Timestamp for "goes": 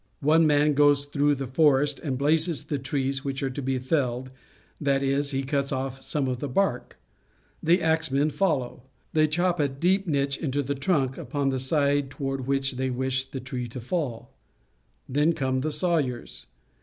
0.73-1.05